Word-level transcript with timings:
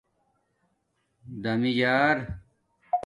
دمیجݴر 1.43 2.19